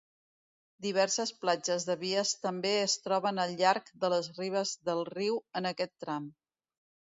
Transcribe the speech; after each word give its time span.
Diverses 0.85 1.33
platges 1.43 1.85
de 1.89 1.95
vies 2.05 2.31
també 2.47 2.71
es 2.87 2.97
troben 3.09 3.43
al 3.45 3.55
llarg 3.61 3.93
de 4.07 4.11
les 4.15 4.33
ribes 4.41 4.75
del 4.91 5.05
riu 5.15 5.41
en 5.63 5.73
aquest 5.75 5.97
tram. 6.07 6.29